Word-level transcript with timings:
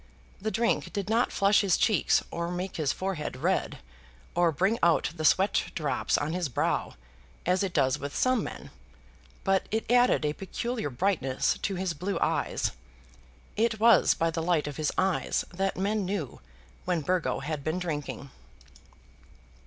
The 0.41 0.49
drink 0.49 0.91
did 0.93 1.11
not 1.11 1.31
flush 1.31 1.61
his 1.61 1.77
cheeks 1.77 2.23
or 2.31 2.49
make 2.49 2.77
his 2.77 2.91
forehead 2.91 3.35
red, 3.37 3.77
or 4.33 4.51
bring 4.51 4.79
out 4.81 5.11
the 5.15 5.23
sweat 5.23 5.65
drops 5.75 6.17
on 6.17 6.33
his 6.33 6.49
brow, 6.49 6.95
as 7.45 7.61
it 7.61 7.71
does 7.71 7.99
with 7.99 8.15
some 8.15 8.43
men; 8.43 8.71
but 9.43 9.67
it 9.69 9.85
added 9.91 10.25
a 10.25 10.33
peculiar 10.33 10.89
brightness 10.89 11.59
to 11.59 11.75
his 11.75 11.93
blue 11.93 12.17
eyes. 12.19 12.71
It 13.55 13.79
was 13.79 14.15
by 14.15 14.31
the 14.31 14.41
light 14.41 14.65
of 14.65 14.77
his 14.77 14.91
eyes 14.97 15.45
that 15.53 15.77
men 15.77 16.03
knew 16.03 16.41
when 16.85 17.01
Burgo 17.01 17.41
had 17.41 17.63
been 17.63 17.77
drinking. 17.77 18.31